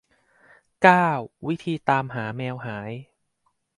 [0.81, 1.09] เก้า
[1.47, 2.91] วิธีตามหาแมวหาย